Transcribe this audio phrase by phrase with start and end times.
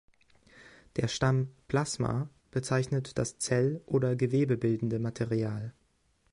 [0.95, 5.75] Der Stamm „-plasma“ bezeichnet das zell- oder gewebebildende Material.